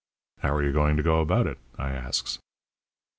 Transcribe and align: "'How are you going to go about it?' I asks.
"'How 0.39 0.55
are 0.55 0.63
you 0.63 0.71
going 0.73 0.97
to 0.97 1.03
go 1.03 1.19
about 1.19 1.45
it?' 1.45 1.59
I 1.77 1.91
asks. 1.91 2.39